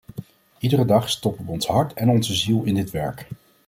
Iedere 0.59 0.85
dag 0.85 1.09
stoppen 1.09 1.45
we 1.45 1.51
ons 1.51 1.67
hart 1.67 1.93
en 1.93 2.09
onze 2.09 2.35
ziel 2.35 2.63
in 2.63 2.75
dit 2.75 2.91
werk. 2.91 3.27